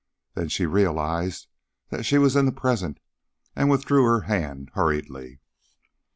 [0.33, 1.45] Then she realized
[1.89, 2.99] that she was in the present,
[3.55, 5.41] and withdrew her hand hurriedly.